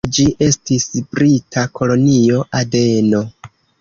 [0.03, 3.21] Iam ĝi estis brita Kolonio Adeno.